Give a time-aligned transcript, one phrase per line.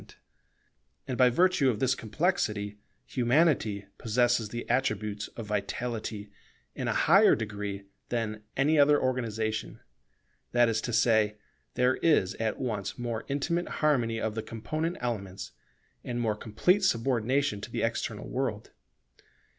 [0.01, 5.45] [Statical Aspects of Humanity] And by virtue of this complexity, Humanity possesses the attributes of
[5.45, 6.31] vitality
[6.73, 9.79] in a higher degree than any other organization;
[10.53, 11.37] that is to say,
[11.75, 15.51] there is at once more intimate harmony of the component elements,
[16.03, 18.71] and more complete subordination to the external world.